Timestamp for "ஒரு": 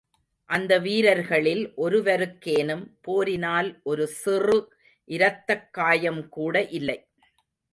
3.83-4.07